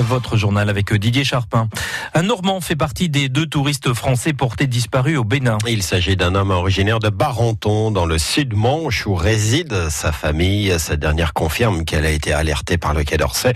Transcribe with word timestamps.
Votre 0.00 0.36
journal 0.36 0.70
avec 0.70 0.94
Didier 0.94 1.24
Charpin. 1.24 1.68
Un 2.14 2.22
Normand 2.22 2.60
fait 2.60 2.76
partie 2.76 3.08
des 3.08 3.28
deux 3.28 3.46
touristes 3.46 3.92
français 3.92 4.32
portés 4.32 4.68
disparus 4.68 5.18
au 5.18 5.24
Bénin. 5.24 5.58
Il 5.66 5.82
s'agit 5.82 6.16
d'un 6.16 6.36
homme 6.36 6.50
originaire 6.50 7.00
de 7.00 7.08
Barenton, 7.08 7.90
dans 7.90 8.06
le 8.06 8.16
sud-Manche, 8.16 9.06
où 9.06 9.14
réside 9.14 9.88
sa 9.90 10.12
famille. 10.12 10.72
Cette 10.78 11.00
dernière 11.00 11.32
confirme 11.32 11.84
qu'elle 11.84 12.06
a 12.06 12.10
été 12.10 12.32
alertée 12.32 12.78
par 12.78 12.94
le 12.94 13.02
Quai 13.02 13.16
d'Orsay. 13.16 13.54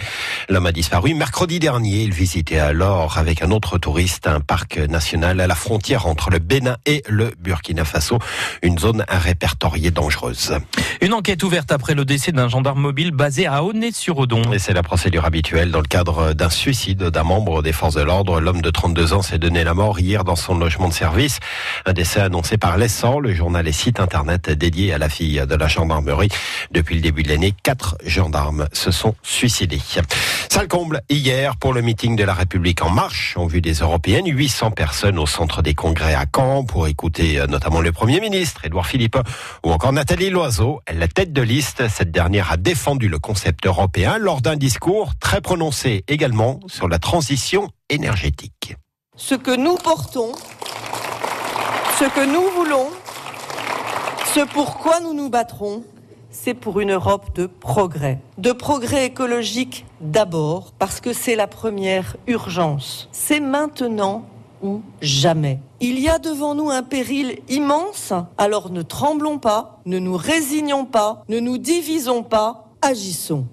L'homme 0.49 0.67
a 0.67 0.73
disparu 0.73 1.15
mercredi 1.15 1.61
dernier. 1.61 2.03
Il 2.03 2.13
visitait 2.13 2.59
alors 2.59 3.19
avec 3.19 3.43
un 3.43 3.51
autre 3.53 3.79
touriste 3.79 4.27
un 4.27 4.41
parc 4.41 4.79
national 4.79 5.41
à 5.41 5.47
la 5.47 5.55
frontière 5.55 6.07
entre 6.07 6.31
le 6.31 6.41
Bénin 6.41 6.77
et 6.87 7.03
le 7.09 7.33
Burkina 7.39 7.85
Faso, 7.85 8.19
une 8.63 8.79
zone 8.79 9.05
répertoriée 9.09 9.93
dangereuse. 9.93 10.59
Une 11.01 11.15
enquête 11.15 11.43
ouverte 11.45 11.71
après 11.73 11.95
le 11.95 12.05
décès 12.05 12.33
d'un 12.33 12.49
gendarme 12.49 12.81
mobile 12.81 13.13
basé 13.13 13.47
à 13.47 13.63
Aulnay-sur-Odon. 13.63 14.53
Et 14.53 14.59
c'est 14.59 14.75
la 14.75 14.83
procédure 14.83 15.25
habituelle 15.25 15.71
dans 15.71 15.81
le 15.81 15.87
cadre 15.87 16.32
d'un 16.35 16.51
suicide 16.51 17.05
d'un 17.05 17.23
membre 17.23 17.63
des 17.63 17.73
forces 17.73 17.95
de 17.95 18.03
l'ordre. 18.03 18.41
L'homme 18.41 18.63
de 18.63 18.71
32 18.71 19.13
ans 19.13 19.23
s'est 19.23 19.39
donné 19.39 19.65
la 19.65 19.75
mort 19.75 20.01
hier 20.01 20.25
dans 20.25 20.37
son 20.37 20.57
logement 20.57 20.89
de 20.89 20.95
service. 20.95 21.41
Un 21.87 21.93
décès 21.93 22.21
annoncé 22.21 22.59
par 22.59 22.77
l'Essor, 22.77 23.21
le 23.21 23.33
journal 23.33 23.67
et 23.69 23.73
site 23.73 24.01
internet 24.01 24.51
dédié 24.51 24.93
à 24.93 24.99
la 24.99 25.09
fille 25.09 25.43
de 25.47 25.55
la 25.55 25.69
gendarmerie. 25.69 26.31
Depuis 26.71 26.95
le 26.95 27.01
début 27.01 27.23
de 27.23 27.29
l'année, 27.29 27.55
quatre 27.63 27.97
gendarmes 28.05 28.67
se 28.73 28.91
sont 28.91 29.15
suicidés. 29.23 29.81
Sale 30.49 30.69
comble 30.69 31.03
hier 31.09 31.57
pour 31.57 31.73
le 31.73 31.83
meeting 31.83 32.17
de 32.17 32.25
la 32.25 32.35
République 32.35 32.83
en 32.83 32.91
marche 32.91 33.37
en 33.37 33.47
vue 33.47 33.61
des 33.61 33.75
européennes. 33.75 34.27
800 34.27 34.73
personnes 34.73 35.19
au 35.19 35.27
centre 35.27 35.63
des 35.63 35.75
congrès 35.75 36.15
à 36.15 36.27
Caen 36.31 36.65
pour 36.65 36.87
écouter 36.89 37.41
euh, 37.41 37.47
notamment 37.47 37.81
le 37.81 37.93
Premier 37.93 38.21
ministre, 38.21 38.65
Édouard 38.65 38.87
Philippe, 38.87 39.19
ou 39.65 39.73
encore 39.73 39.93
Nathalie 39.93 40.31
Loiseau, 40.31 40.81
la 40.93 41.09
tête 41.09 41.33
de 41.33 41.43
liste. 41.43 41.89
Cette 41.89 42.11
dernière 42.11 42.53
a 42.53 42.57
défendu 42.57 43.09
le 43.09 43.19
concept 43.19 43.67
européen 43.67 44.19
lors 44.19 44.41
d'un 44.41 44.57
discours 44.57 45.13
très 45.21 45.41
prononcé 45.41 46.05
sur 46.69 46.89
la 46.89 47.01
transition 47.01 47.69
énergétique. 47.89 48.77
Ce 49.17 49.35
que 49.35 49.57
nous 49.57 49.75
portons, 49.75 50.31
ce 51.99 52.05
que 52.05 52.25
nous 52.25 52.49
voulons, 52.55 52.87
ce 54.33 54.47
pourquoi 54.47 55.01
nous 55.01 55.15
nous 55.15 55.31
battrons, 55.31 55.83
c'est 56.31 56.55
pour 56.55 56.79
une 56.79 56.93
Europe 56.93 57.35
de 57.35 57.47
progrès. 57.47 58.21
De 58.39 58.53
progrès 58.53 59.07
écologique 59.07 59.85
d'abord, 60.01 60.71
parce 60.79 61.01
que 61.01 61.13
c'est 61.13 61.35
la 61.35 61.49
première 61.49 62.17
urgence. 62.29 63.09
C'est 63.11 63.41
maintenant 63.41 64.25
ou 64.63 64.81
jamais. 65.01 65.59
Il 65.81 65.99
y 65.99 66.09
a 66.09 66.21
devant 66.21 66.55
nous 66.55 66.71
un 66.71 66.85
péril 66.85 67.41
immense, 67.49 68.13
alors 68.39 68.71
ne 68.71 68.83
tremblons 68.83 69.39
pas, 69.39 69.81
ne 69.87 69.99
nous 69.99 70.17
résignons 70.17 70.85
pas, 70.85 71.25
ne 71.29 71.41
nous 71.41 71.59
divisons 71.59 72.23
pas, 72.23 72.69
agissons. 72.81 73.45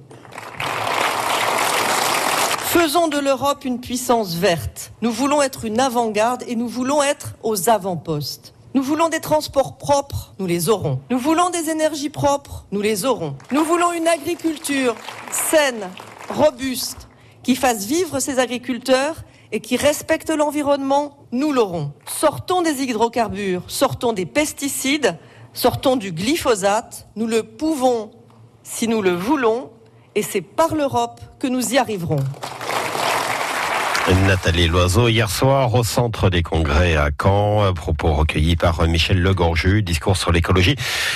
Faisons 2.82 3.10
de 3.10 3.20
l'Europe 3.20 3.66
une 3.66 3.82
puissance 3.82 4.36
verte. 4.36 4.94
Nous 5.02 5.12
voulons 5.12 5.42
être 5.42 5.66
une 5.66 5.82
avant-garde 5.82 6.46
et 6.48 6.56
nous 6.56 6.70
voulons 6.70 7.04
être 7.04 7.36
aux 7.44 7.70
avant-postes. 7.70 8.54
Nous 8.74 8.82
voulons 8.82 9.10
des 9.10 9.20
transports 9.20 9.78
propres, 9.78 10.34
nous 10.40 10.46
les 10.46 10.70
aurons. 10.70 11.02
Nous 11.12 11.18
voulons 11.18 11.50
des 11.50 11.70
énergies 11.70 12.10
propres, 12.10 12.66
nous 12.72 12.80
les 12.80 13.04
aurons. 13.04 13.36
Nous 13.52 13.66
voulons 13.66 13.92
une 13.92 14.08
agriculture 14.08 14.96
saine, 15.30 15.90
robuste, 16.30 17.10
qui 17.44 17.58
fasse 17.58 17.84
vivre 17.84 18.22
ses 18.22 18.40
agriculteurs 18.40 19.26
et 19.52 19.60
qui 19.60 19.76
respecte 19.76 20.30
l'environnement, 20.30 21.18
nous 21.34 21.52
l'aurons. 21.52 21.92
Sortons 22.08 22.62
des 22.62 22.82
hydrocarbures, 22.82 23.64
sortons 23.68 24.14
des 24.14 24.26
pesticides, 24.26 25.18
sortons 25.52 25.98
du 25.98 26.14
glyphosate. 26.14 27.10
Nous 27.18 27.28
le 27.28 27.44
pouvons 27.44 28.12
si 28.64 28.88
nous 28.88 29.02
le 29.02 29.14
voulons 29.14 29.70
et 30.16 30.22
c'est 30.22 30.42
par 30.42 30.76
l'Europe 30.76 31.20
que 31.40 31.48
nous 31.48 31.74
y 31.74 31.78
arriverons. 31.78 32.24
Nathalie 34.12 34.68
Loiseau, 34.68 35.08
hier 35.08 35.30
soir 35.30 35.74
au 35.76 35.84
centre 35.84 36.32
des 36.32 36.42
congrès 36.42 36.96
à 36.96 37.10
Caen, 37.22 37.74
propos 37.74 38.14
recueillis 38.14 38.56
par 38.56 38.82
Michel 38.88 39.22
Legorju, 39.22 39.84
discours 39.84 40.18
sur 40.18 40.32
l'écologie, 40.32 40.76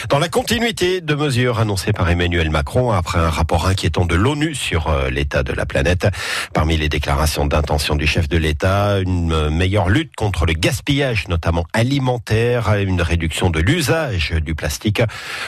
dans 0.09 0.19
la 0.19 0.29
continuité 0.29 1.01
de 1.01 1.15
mesures 1.15 1.59
annoncées 1.59 1.91
par 1.91 2.07
Emmanuel 2.09 2.51
Macron 2.51 2.91
après 2.91 3.17
un 3.17 3.31
rapport 3.31 3.65
inquiétant 3.67 4.05
de 4.05 4.13
l'ONU 4.13 4.53
sur 4.53 4.89
euh, 4.89 5.09
l'état 5.09 5.41
de 5.41 5.53
la 5.53 5.65
planète. 5.65 6.07
Parmi 6.53 6.77
les 6.77 6.87
déclarations 6.87 7.47
d'intention 7.47 7.95
du 7.95 8.05
chef 8.05 8.29
de 8.29 8.37
l'État, 8.37 8.99
une 8.99 9.49
meilleure 9.49 9.89
lutte 9.89 10.15
contre 10.15 10.45
le 10.45 10.53
gaspillage, 10.53 11.27
notamment 11.29 11.65
alimentaire, 11.73 12.75
une 12.75 13.01
réduction 13.01 13.49
de 13.49 13.59
l'usage 13.59 14.31
du 14.31 14.53
plastique 14.53 15.01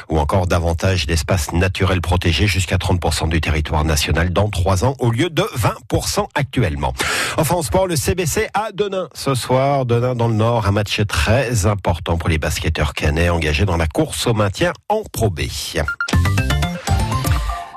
ou 0.09 0.17
encore 0.17 0.47
davantage 0.47 1.05
d'espaces 1.05 1.53
naturels 1.53 2.01
protégés 2.01 2.47
jusqu'à 2.47 2.78
30% 2.78 3.29
du 3.29 3.39
territoire 3.39 3.85
national 3.85 4.34
dans 4.34 4.50
trois 4.50 4.84
ans 4.84 4.95
au 5.00 5.11
lieu 5.11 5.29
de 5.29 5.44
20% 5.44 6.25
actuellement. 6.34 6.94
Enfin, 7.38 7.56
en 7.56 7.62
sport, 7.62 7.88
le 7.88 7.96
CBC 7.96 8.47
à 8.53 8.72
Denain 8.72 9.09
ce 9.13 9.35
soir. 9.35 9.85
Denain 9.85 10.16
dans 10.16 10.28
le 10.28 10.35
Nord, 10.35 10.68
un 10.68 10.72
match 10.72 11.01
très 11.07 11.66
important 11.66 12.18
pour 12.18 12.29
les 12.29 12.38
basketteurs 12.38 12.94
canets 12.94 13.29
engagés 13.29 13.66
dans 13.66 13.78
la 13.78 13.88
course 13.88 14.25
au 14.28 14.34
maintien 14.34 14.72
en 14.88 15.03
Pro. 15.12 15.29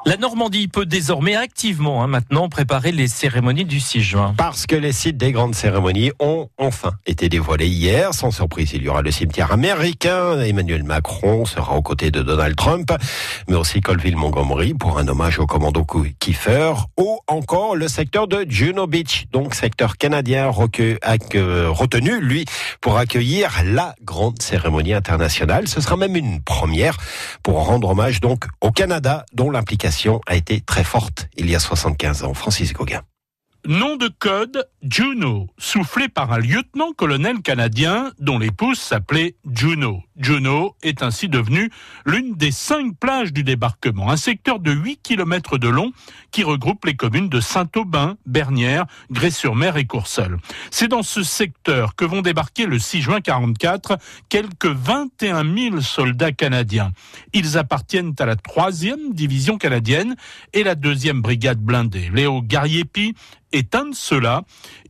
La 0.08 0.16
Normandie 0.16 0.68
peut 0.68 0.86
désormais 0.86 1.36
activement 1.36 2.02
hein, 2.02 2.06
maintenant 2.06 2.48
préparer 2.48 2.92
les 2.92 3.08
cérémonies 3.08 3.66
du 3.66 3.78
6 3.78 4.00
juin. 4.00 4.34
Parce 4.38 4.64
que 4.64 4.74
les 4.74 4.92
sites 4.92 5.18
des 5.18 5.32
grandes 5.32 5.54
cérémonies 5.54 6.12
ont 6.18 6.48
enfin 6.56 6.92
été 7.04 7.28
dévoilés 7.28 7.66
hier. 7.66 8.14
Sans 8.14 8.30
surprise, 8.30 8.70
il 8.72 8.82
y 8.84 8.88
aura 8.88 9.02
le 9.02 9.10
cimetière 9.10 9.52
américain. 9.52 10.40
Emmanuel 10.40 10.82
Macron 10.82 11.44
sera 11.44 11.76
aux 11.76 11.82
côtés 11.82 12.10
de 12.10 12.22
Donald 12.22 12.56
Trump, 12.56 12.90
mais 13.48 13.56
aussi 13.56 13.82
Colville-Montgomery 13.82 14.72
pour 14.72 14.98
un 14.98 15.06
hommage 15.08 15.38
au 15.40 15.46
commando 15.46 15.84
Kiefer 16.18 16.72
ou 16.96 17.18
encore 17.26 17.76
le 17.76 17.86
secteur 17.86 18.28
de 18.28 18.46
Juno 18.48 18.86
Beach, 18.86 19.26
donc 19.30 19.54
secteur 19.54 19.98
canadien 19.98 20.48
retenu, 20.48 22.18
lui, 22.22 22.46
pour 22.80 22.96
accueillir 22.96 23.50
la 23.62 23.94
grande 24.02 24.40
cérémonie 24.40 24.94
internationale. 24.94 25.68
Ce 25.68 25.82
sera 25.82 25.98
même 25.98 26.16
une 26.16 26.40
première 26.40 26.96
pour 27.42 27.66
rendre 27.66 27.90
hommage 27.90 28.22
donc 28.22 28.46
au 28.62 28.70
Canada, 28.70 29.26
dont 29.34 29.50
l'implication 29.50 29.97
a 30.26 30.36
été 30.36 30.60
très 30.60 30.84
forte 30.84 31.28
il 31.36 31.50
y 31.50 31.54
a 31.54 31.58
75 31.58 32.24
ans. 32.24 32.34
Francis 32.34 32.72
Gauguin. 32.72 33.02
Nom 33.66 33.96
de 33.96 34.08
code 34.08 34.68
Juno, 34.82 35.48
soufflé 35.58 36.08
par 36.08 36.32
un 36.32 36.38
lieutenant-colonel 36.38 37.42
canadien 37.42 38.12
dont 38.20 38.38
l'épouse 38.38 38.78
s'appelait 38.78 39.34
Juno. 39.52 40.04
Juno 40.16 40.76
est 40.82 41.02
ainsi 41.02 41.28
devenue 41.28 41.70
l'une 42.06 42.34
des 42.34 42.52
cinq 42.52 42.96
plages 42.98 43.32
du 43.32 43.42
débarquement, 43.42 44.10
un 44.10 44.16
secteur 44.16 44.60
de 44.60 44.70
8 44.70 45.00
km 45.02 45.58
de 45.58 45.68
long 45.68 45.92
qui 46.30 46.44
regroupe 46.44 46.84
les 46.84 46.94
communes 46.94 47.28
de 47.28 47.40
Saint-Aubin, 47.40 48.16
Bernières, 48.26 48.86
Grès-sur-Mer 49.10 49.76
et 49.76 49.86
Courseul. 49.86 50.38
C'est 50.70 50.88
dans 50.88 51.02
ce 51.02 51.24
secteur 51.24 51.96
que 51.96 52.04
vont 52.04 52.22
débarquer 52.22 52.66
le 52.66 52.78
6 52.78 53.02
juin 53.02 53.20
44 53.20 53.98
quelques 54.28 54.66
21 54.66 55.44
000 55.44 55.80
soldats 55.80 56.32
canadiens. 56.32 56.92
Ils 57.32 57.58
appartiennent 57.58 58.14
à 58.20 58.26
la 58.26 58.36
troisième 58.36 59.12
division 59.14 59.58
canadienne 59.58 60.14
et 60.52 60.62
la 60.62 60.76
deuxième 60.76 61.20
brigade 61.20 61.58
blindée. 61.58 62.10
Léo 62.14 62.40
Gariepi 62.40 63.14
est 63.52 63.74
un 63.74 63.86
de 63.86 63.94
ceux-là. 63.94 64.42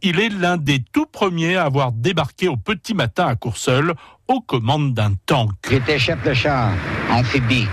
Il 0.03 0.21
est 0.21 0.29
l'un 0.29 0.57
des 0.57 0.83
tout 0.93 1.07
premiers 1.07 1.57
à 1.57 1.65
avoir 1.65 1.93
débarqué 1.93 2.49
au 2.49 2.57
petit 2.57 2.95
matin 2.95 3.27
à 3.27 3.35
Courseul 3.35 3.95
aux 4.29 4.41
commandes 4.41 4.95
d'un 4.95 5.13
tank. 5.27 5.51
J'étais 5.69 5.99
chef 5.99 6.23
de 6.23 6.35
char 6.35 6.71
amphibie. 7.11 7.67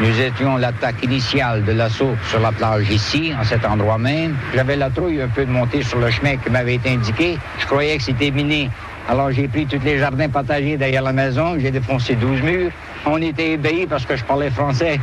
Nous 0.00 0.20
étions 0.20 0.56
l'attaque 0.56 1.02
initiale 1.04 1.64
de 1.64 1.72
l'assaut 1.72 2.16
sur 2.28 2.40
la 2.40 2.50
plage 2.50 2.90
ici, 2.90 3.32
en 3.38 3.44
cet 3.44 3.64
endroit 3.64 3.96
même. 3.96 4.36
J'avais 4.54 4.76
la 4.76 4.90
trouille 4.90 5.22
un 5.22 5.28
peu 5.28 5.46
de 5.46 5.50
monter 5.50 5.82
sur 5.82 5.98
le 5.98 6.10
chemin 6.10 6.36
qui 6.36 6.50
m'avait 6.50 6.74
été 6.74 6.90
indiqué. 6.90 7.38
Je 7.58 7.66
croyais 7.66 7.96
que 7.96 8.02
c'était 8.02 8.32
miné. 8.32 8.70
Alors 9.08 9.30
j'ai 9.30 9.46
pris 9.46 9.66
tous 9.66 9.80
les 9.84 9.98
jardins 9.98 10.28
partagés 10.28 10.76
derrière 10.76 11.02
la 11.02 11.12
maison, 11.12 11.58
j'ai 11.58 11.70
défoncé 11.70 12.16
12 12.16 12.42
murs. 12.42 12.72
On 13.06 13.18
était 13.18 13.52
ébahis 13.52 13.86
parce 13.86 14.04
que 14.04 14.16
je 14.16 14.24
parlais 14.24 14.50
français. 14.50 14.98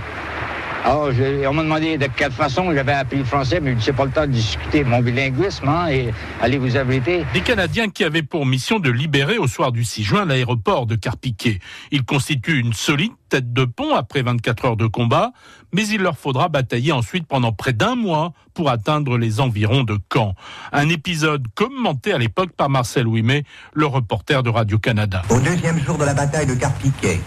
Alors, 0.84 1.10
on 1.48 1.54
m'a 1.54 1.64
demandé 1.64 1.98
de 1.98 2.08
quelle 2.08 2.32
façon 2.32 2.74
j'avais 2.74 2.94
appris 2.94 3.18
le 3.18 3.24
français, 3.24 3.60
mais 3.60 3.76
je 3.76 3.82
sais 3.82 3.94
pas 3.94 4.06
le 4.06 4.12
temps 4.12 4.26
de 4.26 4.32
discuter 4.32 4.84
mon 4.84 5.00
bilinguisme, 5.00 5.68
hein, 5.68 5.88
et 5.90 6.12
allez 6.42 6.58
vous 6.58 6.76
abriter. 6.76 7.24
Des 7.34 7.42
Canadiens 7.42 7.90
qui 7.90 8.04
avaient 8.04 8.24
pour 8.24 8.46
mission 8.46 8.80
de 8.80 8.90
libérer 8.90 9.38
au 9.38 9.48
soir 9.48 9.72
du 9.72 9.84
6 9.84 10.04
juin 10.04 10.26
l'aéroport 10.26 10.88
de 10.88 10.96
Carpiquet. 10.96 11.60
Ils 11.92 12.04
constituent 12.04 12.60
une 12.60 12.74
solide 12.74 13.12
tête 13.30 13.54
de 13.54 13.64
pont 13.64 13.96
après 13.96 14.24
24 14.24 14.66
heures 14.66 14.78
de 14.78 14.88
combat, 14.88 15.32
mais 15.72 15.88
il 15.88 16.02
leur 16.02 16.18
faudra 16.18 16.50
batailler 16.50 16.92
ensuite 16.92 17.28
pendant 17.28 17.52
près 17.52 17.74
d'un 17.74 17.96
mois 17.96 18.34
pour 18.54 18.70
atteindre 18.70 19.18
les 19.18 19.40
environs 19.40 19.84
de 19.84 19.98
Caen. 20.12 20.34
Un 20.74 20.90
épisode 20.90 21.46
commenté 21.54 22.12
à 22.12 22.18
l'époque 22.18 22.52
par 22.58 22.70
Marcel 22.70 23.08
Ouimet, 23.08 23.44
le 23.74 23.86
reporter 23.86 24.42
de 24.42 24.50
Radio-Canada. 24.50 25.22
Au 25.30 25.40
deuxième 25.40 25.80
jour 25.80 25.98
de 25.98 26.06
la 26.06 26.14
bataille 26.14 26.48
de 26.48 26.56
Carpiquet, 26.56 27.22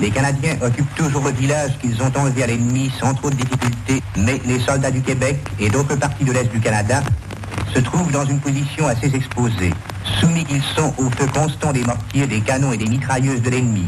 les 0.00 0.10
Canadiens 0.10 0.56
occupent 0.62 0.94
toujours 0.94 1.24
le 1.24 1.32
village 1.32 1.72
qu'ils 1.80 2.00
ont 2.02 2.12
enlevé 2.16 2.44
à 2.44 2.46
l'ennemi 2.46 2.90
sans 3.00 3.14
trop 3.14 3.30
de 3.30 3.34
difficultés, 3.34 4.02
mais 4.16 4.40
les 4.46 4.60
soldats 4.60 4.90
du 4.90 5.02
Québec 5.02 5.38
et 5.58 5.68
d'autres 5.68 5.96
parties 5.96 6.24
de 6.24 6.32
l'Est 6.32 6.50
du 6.50 6.60
Canada 6.60 7.02
se 7.74 7.80
trouvent 7.80 8.10
dans 8.12 8.24
une 8.24 8.40
position 8.40 8.86
assez 8.86 9.14
exposée. 9.14 9.72
Soumis 10.20 10.44
qu'ils 10.44 10.62
sont 10.62 10.94
au 10.98 11.10
feu 11.10 11.26
constant 11.34 11.72
des 11.72 11.82
mortiers, 11.82 12.26
des 12.26 12.40
canons 12.40 12.72
et 12.72 12.76
des 12.76 12.86
mitrailleuses 12.86 13.42
de 13.42 13.50
l'ennemi. 13.50 13.86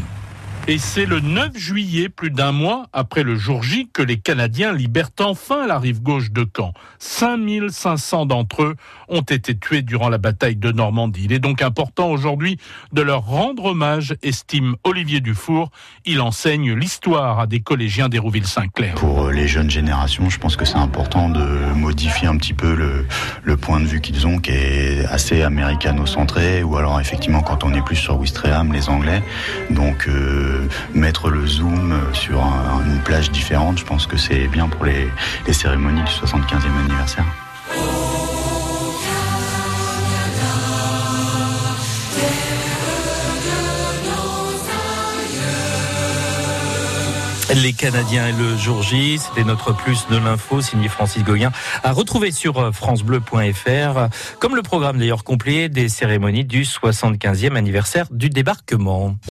Et 0.67 0.77
c'est 0.77 1.05
le 1.05 1.19
9 1.19 1.57
juillet, 1.57 2.07
plus 2.07 2.29
d'un 2.29 2.51
mois 2.51 2.85
après 2.93 3.23
le 3.23 3.35
jour 3.35 3.63
J, 3.63 3.89
que 3.91 4.03
les 4.03 4.17
Canadiens 4.17 4.71
libèrent 4.71 5.09
enfin 5.19 5.65
la 5.65 5.79
rive 5.79 6.01
gauche 6.01 6.31
de 6.31 6.45
Caen. 6.55 6.73
5500 6.99 8.27
d'entre 8.27 8.63
eux 8.63 8.75
ont 9.09 9.21
été 9.21 9.57
tués 9.57 9.81
durant 9.81 10.07
la 10.07 10.19
bataille 10.19 10.55
de 10.55 10.71
Normandie. 10.71 11.23
Il 11.25 11.33
est 11.33 11.39
donc 11.39 11.63
important 11.63 12.09
aujourd'hui 12.11 12.57
de 12.93 13.01
leur 13.01 13.25
rendre 13.25 13.65
hommage, 13.65 14.15
estime 14.21 14.75
Olivier 14.83 15.19
Dufour. 15.19 15.71
Il 16.05 16.21
enseigne 16.21 16.73
l'histoire 16.73 17.39
à 17.39 17.47
des 17.47 17.59
collégiens 17.59 18.07
d'Hérouville-Saint-Clair. 18.07 18.93
Pour 18.95 19.29
les 19.29 19.47
jeunes 19.47 19.69
générations, 19.69 20.29
je 20.29 20.37
pense 20.37 20.55
que 20.55 20.65
c'est 20.65 20.77
important 20.77 21.29
de 21.29 21.73
modifier 21.73 22.27
un 22.27 22.37
petit 22.37 22.53
peu 22.53 22.75
le, 22.75 23.07
le 23.43 23.57
point 23.57 23.79
de 23.79 23.85
vue 23.85 23.99
qu'ils 23.99 24.27
ont, 24.27 24.37
qui 24.37 24.51
est 24.51 25.05
assez 25.05 25.41
américano-centré, 25.41 26.61
ou 26.61 26.77
alors 26.77 26.99
effectivement 27.01 27.41
quand 27.41 27.63
on 27.63 27.73
est 27.73 27.83
plus 27.83 27.95
sur 27.95 28.19
Wistreham, 28.19 28.71
les 28.71 28.89
Anglais. 28.89 29.23
Donc 29.71 30.07
euh, 30.07 30.50
mettre 30.93 31.29
le 31.29 31.45
zoom 31.45 31.99
sur 32.13 32.43
un, 32.43 32.83
une 32.85 33.01
plage 33.01 33.31
différente, 33.31 33.77
je 33.79 33.85
pense 33.85 34.07
que 34.07 34.17
c'est 34.17 34.47
bien 34.47 34.67
pour 34.67 34.85
les, 34.85 35.09
les 35.47 35.53
cérémonies 35.53 36.03
du 36.03 36.11
75e 36.11 36.85
anniversaire. 36.85 37.25
Les 47.55 47.73
Canadiens 47.73 48.27
et 48.27 48.31
le 48.31 48.55
jour 48.55 48.81
J, 48.81 49.17
c'était 49.17 49.43
notre 49.43 49.75
plus 49.75 50.07
de 50.09 50.15
l'info, 50.15 50.61
signé 50.61 50.87
Francis 50.87 51.21
Gauguin, 51.23 51.51
à 51.83 51.91
retrouver 51.91 52.31
sur 52.31 52.73
francebleu.fr, 52.73 54.07
comme 54.39 54.55
le 54.55 54.61
programme 54.61 54.97
d'ailleurs 54.97 55.25
complet 55.25 55.67
des 55.67 55.89
cérémonies 55.89 56.45
du 56.45 56.63
75e 56.63 57.55
anniversaire 57.55 58.05
du 58.09 58.29
débarquement. 58.29 59.15